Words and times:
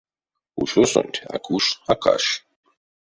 Ушосонть 0.61 1.23
а 1.33 1.35
куш 1.45 1.65
а 1.91 1.93
каш. 2.03 2.23